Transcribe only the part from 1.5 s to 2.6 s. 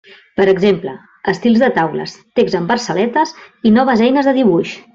de taules, text